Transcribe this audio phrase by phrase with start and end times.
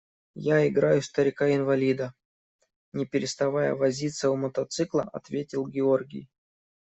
[0.53, 2.15] –Я играю старика инвалида,–
[2.93, 6.27] не переставая возиться у мотоцикла, ответил Георгий.